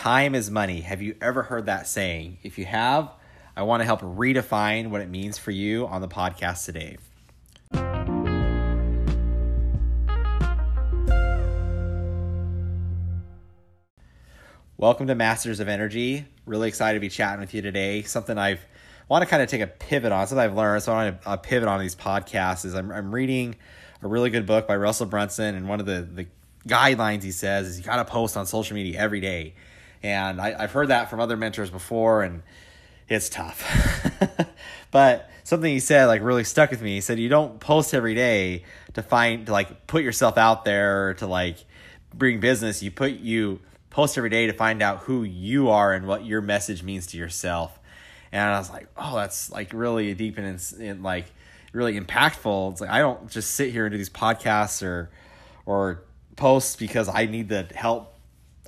[0.00, 0.80] Time is money.
[0.80, 2.38] Have you ever heard that saying?
[2.42, 3.12] If you have,
[3.54, 6.96] I want to help redefine what it means for you on the podcast today.
[14.78, 16.24] Welcome to Masters of Energy.
[16.46, 18.00] Really excited to be chatting with you today.
[18.00, 18.64] Something I've
[19.10, 20.82] want to kind of take a pivot on, something I've learned.
[20.82, 22.64] So I want to uh, pivot on these podcasts.
[22.64, 23.54] Is I'm, I'm reading
[24.00, 26.26] a really good book by Russell Brunson, and one of the the
[26.66, 29.52] guidelines he says is you got to post on social media every day.
[30.02, 32.42] And I, I've heard that from other mentors before, and
[33.08, 33.64] it's tough.
[34.90, 36.94] but something he said like really stuck with me.
[36.94, 41.14] He said you don't post every day to find to like put yourself out there
[41.14, 41.58] to like
[42.14, 42.82] bring business.
[42.82, 46.40] You put you post every day to find out who you are and what your
[46.40, 47.78] message means to yourself.
[48.32, 51.26] And I was like, oh, that's like really deep and, and like
[51.72, 52.72] really impactful.
[52.72, 55.10] It's like I don't just sit here and do these podcasts or
[55.66, 56.04] or
[56.36, 58.14] posts because I need to help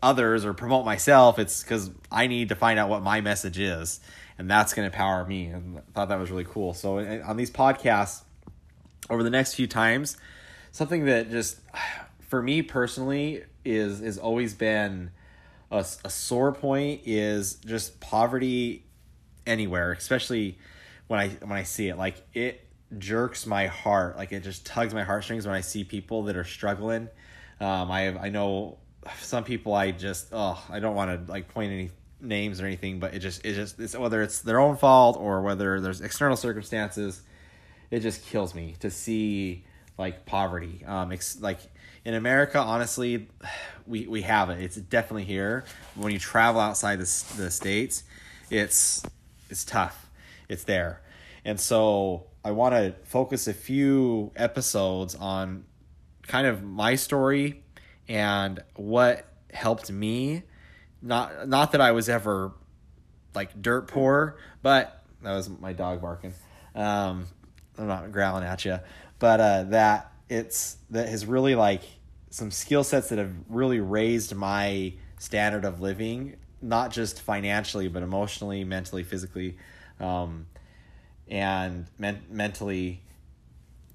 [0.03, 1.39] others or promote myself.
[1.39, 4.01] It's because I need to find out what my message is,
[4.39, 5.47] and that's going to power me.
[5.47, 6.75] And I thought that was really cool.
[6.75, 8.23] So on these podcasts,
[9.09, 10.17] over the next few times,
[10.73, 11.61] something that just
[12.29, 15.11] for me personally is is always been
[15.71, 18.85] a, a sore point is just poverty
[19.47, 20.59] anywhere, especially
[21.07, 21.97] when I when I see it.
[21.97, 22.67] Like it
[22.99, 26.45] jerks my heart, like it just tugs my heartstrings when I see people that are
[26.45, 27.09] struggling.
[27.61, 28.79] Um, I have I know
[29.21, 33.01] some people I just oh I don't want to like point any names or anything,
[33.01, 36.37] but it just it just it's whether it's their own fault or whether there's external
[36.37, 37.23] circumstances,
[37.91, 39.65] it just kills me to see
[39.99, 40.85] like poverty.
[40.87, 41.59] Um, ex- like
[42.05, 43.29] in America, honestly,
[43.87, 44.61] we we have it.
[44.61, 45.65] It's definitely here.
[45.95, 48.05] When you travel outside the the states,
[48.51, 49.03] it's
[49.51, 50.09] it's tough.
[50.49, 51.01] It's there,
[51.45, 55.65] and so I want to focus a few episodes on
[56.27, 57.63] kind of my story
[58.13, 60.43] and what helped me.
[61.01, 62.53] Not not that I was ever
[63.35, 66.35] like dirt poor, but that was my dog barking.
[66.75, 67.27] Um,
[67.79, 68.79] I'm not growling at you,
[69.19, 71.83] but uh, that it's that has really like
[72.29, 78.03] some skill sets that have really raised my standard of living, not just financially, but
[78.03, 79.57] emotionally, mentally, physically,
[80.01, 80.47] um,
[81.29, 83.03] and men- mentally.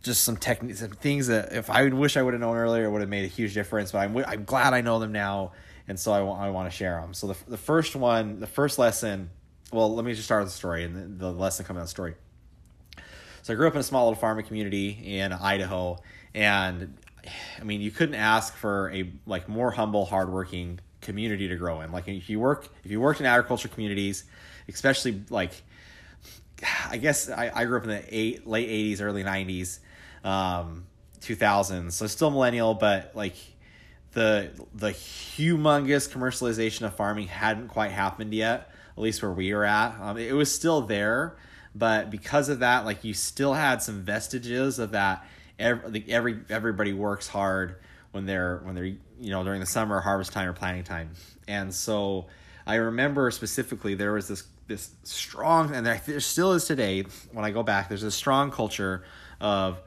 [0.03, 2.91] Just some techniques, some things that if I wish I would have known earlier, it
[2.91, 3.91] would have made a huge difference.
[3.91, 5.53] But I'm I'm glad I know them now,
[5.87, 7.13] and so I want I want to share them.
[7.13, 9.29] So the the first one, the first lesson.
[9.71, 11.87] Well, let me just start with the story and the, the lesson coming out of
[11.87, 12.15] the story.
[13.41, 15.99] So I grew up in a small little farming community in Idaho,
[16.33, 16.97] and
[17.59, 21.91] I mean, you couldn't ask for a like more humble, hardworking community to grow in.
[21.91, 24.25] Like if you work, if you worked in agriculture communities,
[24.67, 25.51] especially like,
[26.89, 29.79] I guess I, I grew up in the eight, late '80s, early '90s,
[30.27, 30.85] um,
[31.21, 31.93] 2000s.
[31.93, 33.35] So still millennial, but like
[34.11, 38.71] the the humongous commercialization of farming hadn't quite happened yet.
[38.95, 41.37] At least where we were at, um, it was still there,
[41.75, 45.23] but because of that, like you still had some vestiges of that
[45.59, 47.75] every, every everybody works hard
[48.11, 51.09] when they're when they're you know during the summer harvest time or planting time
[51.47, 52.27] and so
[52.65, 57.51] i remember specifically there was this this strong and there still is today when i
[57.51, 59.03] go back there's a strong culture
[59.39, 59.79] of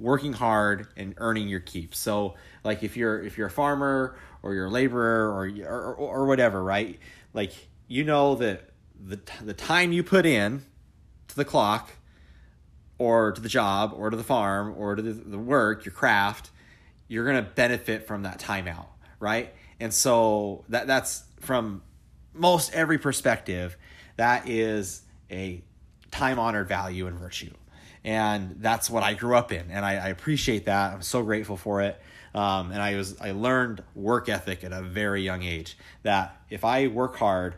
[0.00, 2.34] working hard and earning your keep so
[2.64, 6.62] like if you're if you're a farmer or you're a laborer or or, or whatever
[6.62, 6.98] right
[7.34, 7.52] like
[7.86, 8.70] you know that
[9.06, 10.62] the the time you put in
[11.28, 11.90] to the clock
[13.00, 16.50] or to the job or to the farm or to the, the work, your craft,
[17.08, 18.88] you're going to benefit from that timeout,
[19.18, 19.54] right?
[19.80, 21.82] And so that that's from
[22.34, 23.76] most every perspective,
[24.16, 25.00] that is
[25.30, 25.62] a
[26.10, 27.54] time honored value and virtue.
[28.04, 29.70] And that's what I grew up in.
[29.70, 30.94] And I, I appreciate that.
[30.94, 32.00] I'm so grateful for it.
[32.34, 36.64] Um, and I was I learned work ethic at a very young age that if
[36.64, 37.56] I work hard,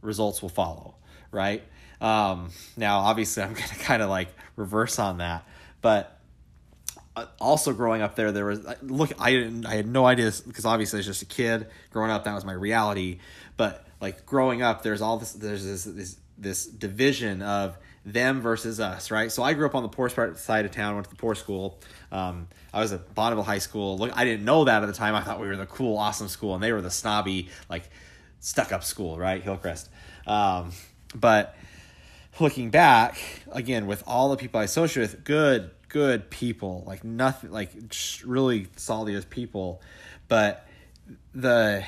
[0.00, 0.94] results will follow,
[1.32, 1.62] right?
[2.00, 5.44] Um, now, obviously, I'm going to kind of like reverse on that,
[5.80, 6.20] but
[7.14, 9.12] uh, also growing up there, there was look.
[9.18, 9.66] I didn't.
[9.66, 12.24] I had no idea because obviously I was just a kid growing up.
[12.24, 13.18] That was my reality.
[13.56, 15.32] But like growing up, there's all this.
[15.32, 19.30] There's this this this division of them versus us, right?
[19.30, 21.78] So I grew up on the poor side of town, went to the poor school.
[22.10, 23.98] Um, I was at Bonneville High School.
[23.98, 25.14] Look, I didn't know that at the time.
[25.14, 27.88] I thought we were the cool, awesome school, and they were the snobby, like
[28.40, 29.42] stuck up school, right?
[29.42, 29.88] Hillcrest.
[30.26, 30.72] Um,
[31.14, 31.56] but
[32.40, 33.18] looking back
[33.52, 37.70] again with all the people I associate with, good, good people, like nothing, like
[38.24, 39.80] really solid as people,
[40.28, 40.66] but
[41.34, 41.84] the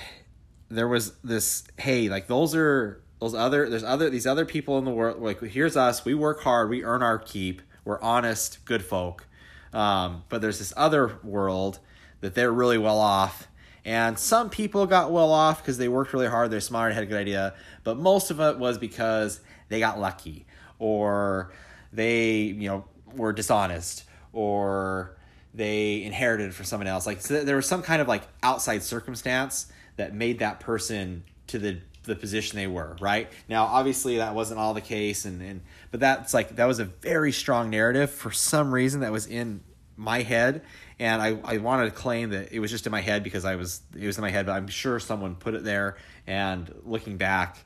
[0.69, 4.85] there was this hey, like those are those other there's other these other people in
[4.85, 8.85] the world like here's us, we work hard, we earn our keep, we're honest, good
[8.85, 9.27] folk,
[9.73, 11.79] um, but there's this other world
[12.21, 13.49] that they're really well off.
[13.87, 17.07] And some people got well off because they worked really hard, they're smart, had a
[17.07, 20.47] good idea, but most of it was because they got lucky.
[20.79, 21.53] Or
[21.93, 22.85] they, you know,
[23.15, 24.05] were dishonest.
[24.33, 25.17] Or
[25.53, 27.07] they inherited from someone else.
[27.07, 29.67] Like so there was some kind of like outside circumstance
[29.97, 33.31] that made that person to the the position they were, right?
[33.49, 35.61] Now obviously that wasn't all the case and, and
[35.91, 39.61] but that's like that was a very strong narrative for some reason that was in
[39.97, 40.63] my head
[40.99, 43.57] and I, I wanted to claim that it was just in my head because I
[43.57, 45.97] was it was in my head, but I'm sure someone put it there
[46.27, 47.59] and looking back,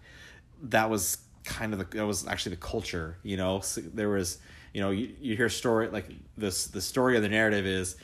[0.64, 3.60] that was kind of the that was actually the culture, you know.
[3.60, 4.38] So there was
[4.72, 6.06] you know, you, you hear story like
[6.36, 7.96] this the story of the narrative is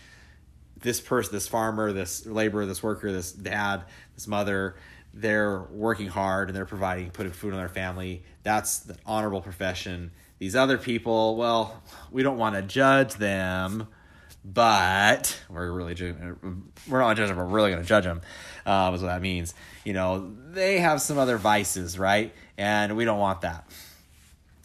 [0.76, 3.84] this person, this farmer, this laborer, this worker, this dad,
[4.14, 4.76] this mother,
[5.14, 8.24] they're working hard and they're providing, putting food on their family.
[8.42, 10.10] That's the honorable profession.
[10.38, 13.86] These other people, well, we don't want to judge them,
[14.44, 15.94] but we're really
[16.88, 17.36] we're not judging.
[17.36, 18.22] We're really going to judge them.
[18.66, 19.54] Uh, is what that means.
[19.84, 22.32] You know, they have some other vices, right?
[22.58, 23.70] And we don't want that.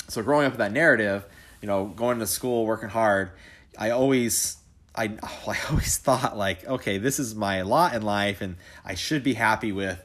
[0.08, 1.24] So growing up with that narrative,
[1.62, 3.32] you know, going to school, working hard,
[3.78, 4.58] I always
[4.96, 5.04] I,
[5.48, 9.36] I always thought like, okay, this is my lot in life, and I should be
[9.36, 10.04] happy with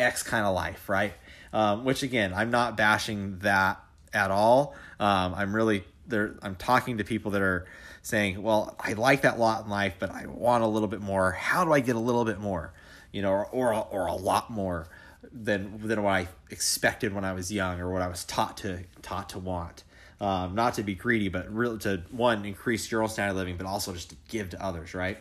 [0.00, 1.14] X kind of life, right?
[1.52, 3.80] Um, which again, I'm not bashing that
[4.12, 4.74] at all.
[5.00, 6.34] Um, I'm really there.
[6.42, 7.66] I'm talking to people that are
[8.02, 11.32] saying, well, I like that lot in life, but I want a little bit more.
[11.32, 12.72] How do I get a little bit more?
[13.12, 14.88] You know, or or, or a lot more
[15.32, 18.84] than than what I expected when I was young or what I was taught to
[19.02, 19.84] taught to want.
[20.20, 23.56] Um, not to be greedy, but really to one increase your own standard of living,
[23.56, 25.18] but also just to give to others, right?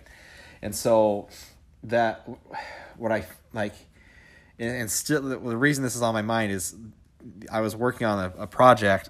[0.61, 1.29] And so
[1.83, 2.27] that
[2.97, 3.73] what I like,
[4.59, 6.75] and, and still the reason this is on my mind is
[7.51, 9.09] I was working on a, a project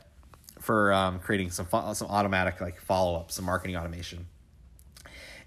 [0.59, 4.27] for um, creating some some automatic like follow up, some marketing automation.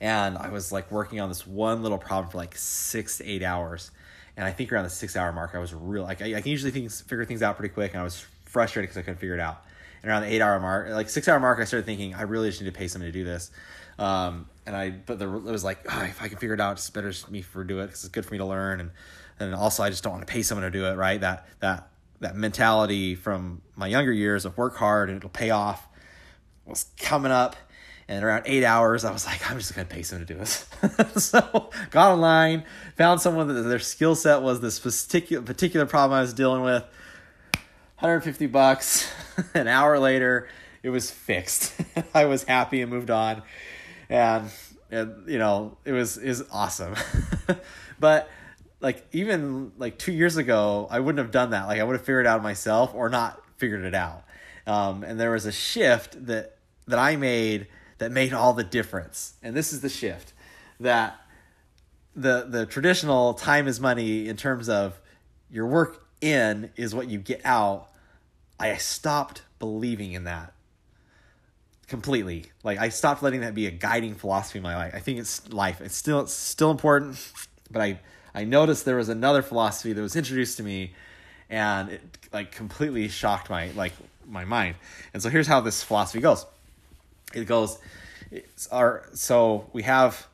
[0.00, 3.42] And I was like working on this one little problem for like six to eight
[3.42, 3.90] hours,
[4.36, 6.50] and I think around the six hour mark, I was real like I, I can
[6.50, 9.34] usually think, figure things out pretty quick, and I was frustrated because I couldn't figure
[9.34, 9.62] it out.
[10.02, 12.48] And around the eight hour mark, like six hour mark, I started thinking I really
[12.48, 13.50] just need to pay somebody to do this.
[13.98, 16.72] Um, and I, but the, it was like, oh, if I can figure it out,
[16.72, 18.80] it's better for me for do it because it's good for me to learn.
[18.80, 18.90] And,
[19.40, 20.96] and also I just don't want to pay someone to do it.
[20.96, 21.20] Right.
[21.20, 21.88] That, that,
[22.20, 25.86] that mentality from my younger years of work hard and it'll pay off
[26.70, 27.56] was coming up.
[28.08, 30.68] And around eight hours, I was like, I'm just gonna pay someone to do this.
[31.24, 32.64] so got online,
[32.96, 36.82] found someone that their skill set was this particular particular problem I was dealing with.
[38.00, 39.08] 150 bucks.
[39.54, 40.48] An hour later,
[40.82, 41.80] it was fixed.
[42.14, 43.42] I was happy and moved on,
[44.08, 44.50] and,
[44.90, 46.96] and you know it was is awesome.
[48.00, 48.28] but
[48.80, 51.66] like even like two years ago, I wouldn't have done that.
[51.66, 54.24] Like I would have figured it out myself or not figured it out.
[54.66, 56.56] Um, and there was a shift that
[56.86, 57.66] that I made
[57.98, 59.34] that made all the difference.
[59.42, 60.32] And this is the shift
[60.80, 61.20] that
[62.16, 64.98] the the traditional time is money in terms of
[65.50, 67.88] your work in is what you get out.
[68.58, 70.52] I stopped believing in that
[71.86, 72.46] completely.
[72.62, 74.94] Like I stopped letting that be a guiding philosophy in my life.
[74.94, 75.80] I think it's life.
[75.80, 77.18] It's still it's still important,
[77.70, 78.00] but I
[78.34, 80.92] I noticed there was another philosophy that was introduced to me
[81.48, 82.00] and it
[82.32, 83.92] like completely shocked my like
[84.26, 84.76] my mind.
[85.12, 86.46] And so here's how this philosophy goes.
[87.34, 87.78] It goes
[88.30, 90.26] it's our so we have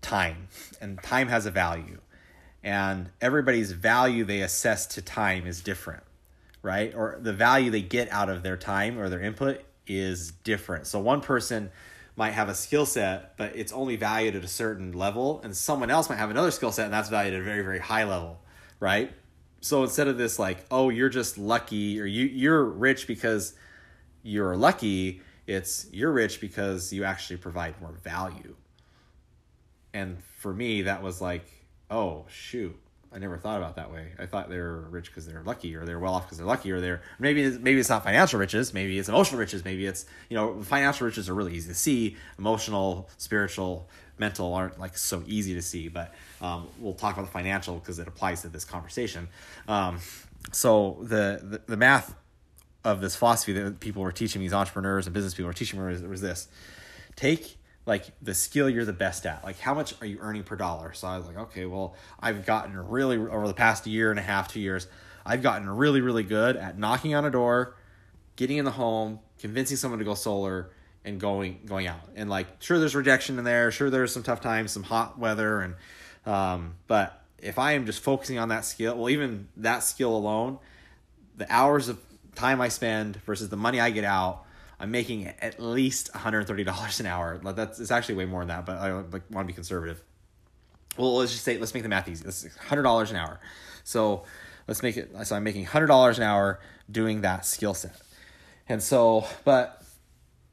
[0.00, 0.48] time
[0.80, 1.98] and time has a value.
[2.62, 6.02] And everybody's value they assess to time is different,
[6.62, 6.92] right?
[6.94, 10.86] Or the value they get out of their time or their input is different.
[10.86, 11.70] So one person
[12.18, 15.88] might have a skill set, but it's only valued at a certain level, and someone
[15.88, 18.40] else might have another skill set and that's valued at a very, very high level,
[18.80, 19.12] right?
[19.60, 23.54] So instead of this like, oh, you're just lucky or you you're rich because
[24.24, 28.56] you're lucky, it's you're rich because you actually provide more value.
[29.94, 31.46] And for me, that was like,
[31.88, 32.76] oh shoot,
[33.12, 34.12] I never thought about that way.
[34.18, 36.70] I thought they were rich because they're lucky, or they're well off because they're lucky,
[36.70, 40.36] or they're maybe maybe it's not financial riches, maybe it's emotional riches, maybe it's you
[40.36, 42.16] know financial riches are really easy to see.
[42.38, 43.88] Emotional, spiritual,
[44.18, 47.98] mental aren't like so easy to see, but um, we'll talk about the financial because
[47.98, 49.28] it applies to this conversation.
[49.66, 50.00] Um,
[50.52, 52.14] so the, the the math
[52.84, 55.90] of this philosophy that people were teaching these entrepreneurs and business people were teaching me
[55.90, 56.48] was, was this:
[57.16, 57.57] take
[57.88, 59.42] like the skill you're the best at.
[59.42, 60.92] Like how much are you earning per dollar?
[60.92, 64.22] So I was like, okay, well, I've gotten really over the past year and a
[64.22, 64.86] half, two years,
[65.24, 67.76] I've gotten really, really good at knocking on a door,
[68.36, 70.70] getting in the home, convincing someone to go solar,
[71.02, 72.00] and going going out.
[72.14, 73.70] And like, sure, there's rejection in there.
[73.70, 75.74] Sure, there's some tough times, some hot weather, and
[76.26, 80.58] um, but if I am just focusing on that skill, well, even that skill alone,
[81.36, 81.98] the hours of
[82.34, 84.44] time I spend versus the money I get out
[84.80, 87.40] I'm making at least $130 an hour.
[87.52, 90.02] That's it's actually way more than that, but I like, want to be conservative.
[90.96, 92.24] well, let's just say let's make the math easy.
[92.24, 93.40] This is hundred dollars an hour.
[93.84, 94.24] So
[94.66, 95.10] let's make it.
[95.24, 97.96] So I'm making hundred dollars an hour doing that skill set.
[98.68, 99.82] And so, but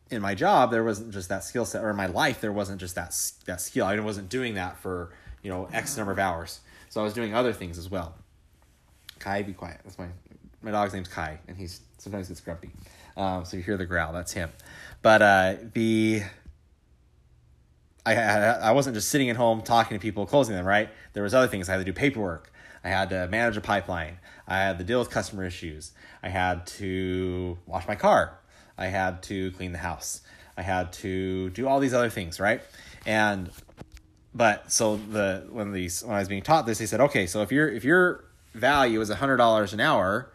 [0.09, 2.79] in my job there wasn't just that skill set, or in my life there wasn't
[2.79, 3.15] just that
[3.45, 3.85] that skill.
[3.85, 5.13] I wasn't doing that for
[5.43, 6.61] you know X number of hours.
[6.89, 8.15] So I was doing other things as well.
[9.19, 9.81] Kai, be quiet.
[9.83, 10.07] That's my
[10.61, 12.71] my dog's name's Kai, and he's sometimes gets grumpy.
[13.17, 14.13] Um, so you hear the growl.
[14.13, 14.51] That's him.
[15.01, 16.23] But uh, the
[18.05, 20.65] I I wasn't just sitting at home talking to people, closing them.
[20.65, 20.89] Right.
[21.13, 21.69] There was other things.
[21.69, 22.51] I had to do paperwork.
[22.83, 24.19] I had to manage a pipeline.
[24.47, 25.91] I had to deal with customer issues.
[26.21, 28.37] I had to wash my car.
[28.77, 30.21] I had to clean the house.
[30.57, 32.61] I had to do all these other things, right?
[33.05, 33.49] And
[34.33, 37.41] but so the when these when I was being taught this, they said, okay, so
[37.41, 40.31] if your if your value is hundred dollars an hour,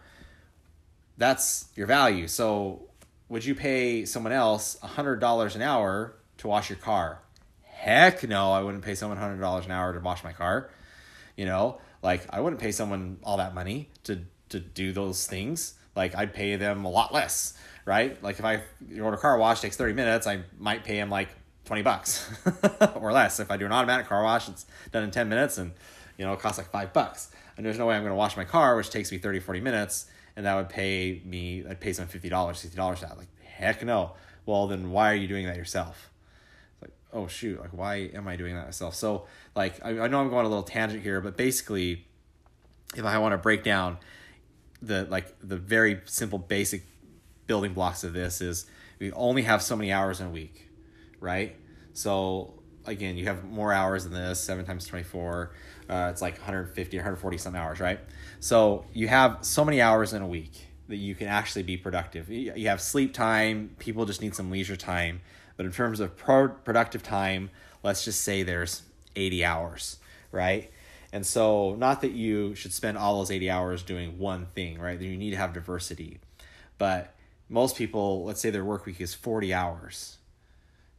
[1.21, 2.27] that's your value.
[2.27, 2.89] So
[3.29, 7.21] would you pay someone else hundred dollars an hour to wash your car?
[7.63, 10.71] Heck no, I wouldn't pay someone hundred dollars an hour to wash my car.
[11.37, 15.75] You know, like I wouldn't pay someone all that money to to do those things.
[15.95, 17.53] Like I'd pay them a lot less,
[17.85, 18.21] right?
[18.23, 18.63] Like if I
[18.99, 21.29] order a car wash takes 30 minutes, I might pay them like
[21.67, 22.31] 20 bucks
[22.95, 23.41] or less.
[23.41, 25.73] If I do an automatic car wash, it's done in 10 minutes and
[26.17, 27.31] you know, it costs like 5 bucks.
[27.57, 29.61] And there's no way I'm going to wash my car, which takes me 30, 40
[29.61, 30.07] minutes,
[30.41, 33.19] and that would pay me I'd pay someone $50, $60 for that.
[33.19, 34.13] Like heck no.
[34.47, 36.11] Well, then why are you doing that yourself?
[36.81, 38.95] Like, oh shoot, like why am I doing that myself?
[38.95, 42.07] So like I, I know I'm going a little tangent here, but basically
[42.97, 43.99] if I want to break down
[44.81, 46.85] the like the very simple basic
[47.47, 48.65] building blocks of this is
[48.99, 50.71] we only have so many hours in a week,
[51.21, 51.55] right?
[51.93, 52.60] So
[52.91, 55.51] again, you have more hours than this, seven times 24.
[55.89, 58.01] Uh, it's like 150, 140 some hours, right?
[58.41, 62.29] So you have so many hours in a week that you can actually be productive.
[62.31, 65.21] You have sleep time, people just need some leisure time.
[65.57, 67.51] But in terms of pro- productive time,
[67.83, 68.83] let's just say there's
[69.17, 69.99] 80 hours,
[70.33, 70.71] right?
[71.13, 75.01] And so, not that you should spend all those 80 hours doing one thing, right?
[75.01, 76.21] You need to have diversity.
[76.79, 77.15] But
[77.49, 80.19] most people, let's say their work week is 40 hours.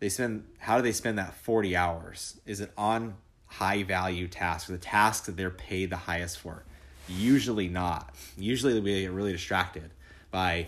[0.01, 2.41] They spend, how do they spend that 40 hours?
[2.45, 3.15] Is it on
[3.45, 6.63] high value tasks, the tasks that they're paid the highest for?
[7.07, 8.13] Usually not.
[8.37, 9.91] Usually we get really distracted
[10.31, 10.67] by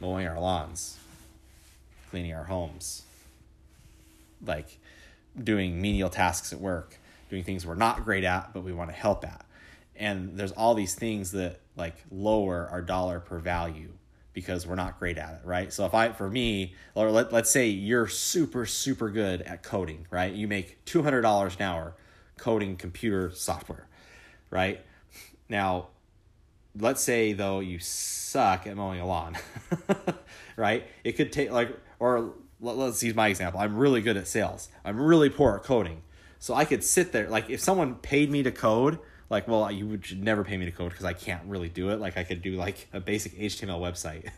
[0.00, 0.98] mowing our lawns,
[2.10, 3.04] cleaning our homes,
[4.44, 4.78] like
[5.42, 6.98] doing menial tasks at work
[7.34, 9.44] doing things we're not great at, but we want to help at.
[9.96, 13.90] And there's all these things that like lower our dollar per value
[14.34, 15.72] because we're not great at it, right?
[15.72, 20.06] So if I, for me, or let, let's say you're super, super good at coding,
[20.10, 20.32] right?
[20.32, 21.94] You make $200 an hour
[22.36, 23.86] coding computer software,
[24.50, 24.84] right?
[25.48, 25.88] Now,
[26.78, 29.38] let's say though you suck at mowing a lawn,
[30.56, 30.84] right?
[31.04, 33.60] It could take like, or let's use my example.
[33.60, 34.68] I'm really good at sales.
[34.84, 36.02] I'm really poor at coding.
[36.40, 38.98] So I could sit there, like if someone paid me to code,
[39.30, 42.00] like, well, you would never pay me to code because I can't really do it.
[42.00, 44.30] Like I could do like a basic HTML website.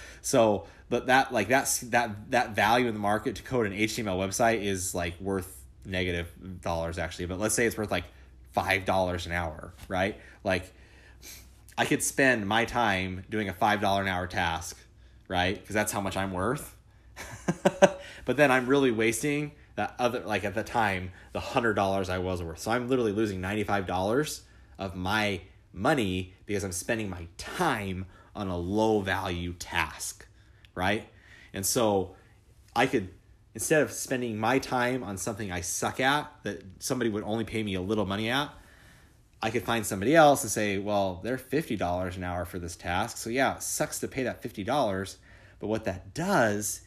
[0.22, 4.18] so, but that like that's that that value in the market to code an HTML
[4.18, 7.26] website is like worth negative dollars actually.
[7.26, 8.04] But let's say it's worth like
[8.52, 10.18] five dollars an hour, right?
[10.44, 10.72] Like
[11.78, 14.78] I could spend my time doing a five dollar an hour task,
[15.28, 15.58] right?
[15.58, 16.76] Because that's how much I'm worth.
[18.24, 22.18] but then I'm really wasting that other like at the time the hundred dollars I
[22.18, 22.60] was worth.
[22.60, 24.42] So I'm literally losing ninety five dollars
[24.78, 25.40] of my
[25.72, 30.26] money because I'm spending my time on a low value task,
[30.74, 31.06] right?
[31.52, 32.16] And so
[32.74, 33.10] I could
[33.54, 37.62] instead of spending my time on something I suck at that somebody would only pay
[37.62, 38.50] me a little money at,
[39.42, 43.18] I could find somebody else and say, well, they're $50 an hour for this task.
[43.18, 45.16] So yeah, it sucks to pay that $50,
[45.58, 46.80] but what that does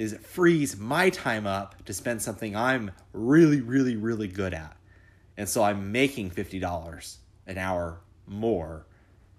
[0.00, 4.74] is it frees my time up to spend something I'm really, really, really good at.
[5.36, 8.86] And so I'm making $50 an hour more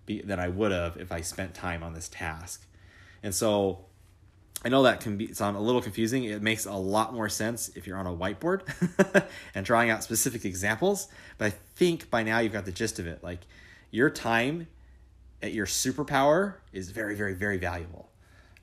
[0.06, 2.64] than I would have if I spent time on this task.
[3.24, 3.86] And so
[4.64, 6.26] I know that can be sound a little confusing.
[6.26, 8.62] It makes a lot more sense if you're on a whiteboard
[9.56, 11.08] and drawing out specific examples.
[11.40, 13.24] But I think by now you've got the gist of it.
[13.24, 13.40] Like
[13.90, 14.68] your time
[15.42, 18.12] at your superpower is very, very, very valuable,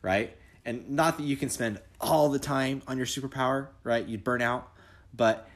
[0.00, 0.36] right?
[0.68, 4.06] And not that you can spend all the time on your superpower, right?
[4.06, 4.70] You'd burn out.
[5.16, 5.48] But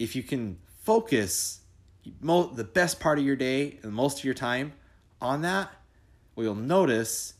[0.00, 1.60] if you can focus
[2.04, 4.72] the best part of your day and most of your time
[5.22, 5.70] on that,
[6.34, 7.34] what you'll notice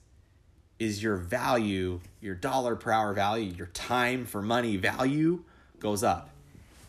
[0.78, 5.42] is your value, your dollar per hour value, your time for money value
[5.80, 6.30] goes up.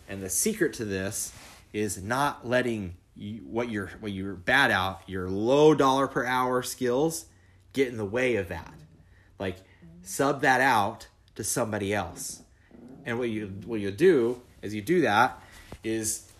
[0.07, 1.33] And the secret to this
[1.73, 6.61] is not letting you, what you're what you're bad at, your low dollar per hour
[6.61, 7.25] skills,
[7.73, 8.71] get in the way of that.
[9.39, 9.57] Like
[10.05, 12.43] sub that out to somebody else.
[13.05, 15.41] And what you what you'll do as you do that
[15.83, 16.31] is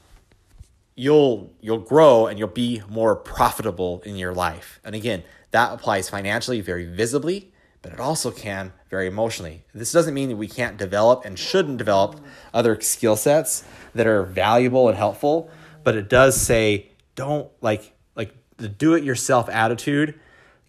[0.95, 4.79] you'll you'll grow and you'll be more profitable in your life.
[4.83, 9.63] And again, that applies financially very visibly, but it also can very emotionally.
[9.73, 12.19] This doesn't mean that we can't develop and shouldn't develop
[12.53, 15.49] other skill sets that are valuable and helpful,
[15.83, 20.19] but it does say don't like like the do it yourself attitude.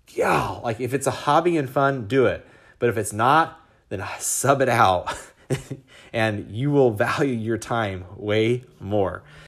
[0.09, 2.47] Yeah, like if it's a hobby and fun, do it.
[2.79, 5.17] But if it's not, then sub it out.
[6.13, 9.23] and you will value your time way more.